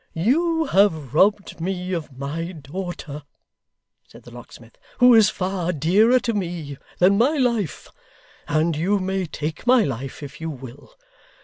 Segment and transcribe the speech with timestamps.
[0.15, 3.21] 'You have robbed me of my daughter,'
[4.07, 7.87] said the locksmith, 'who is far dearer to me than my life;
[8.47, 10.95] and you may take my life, if you will.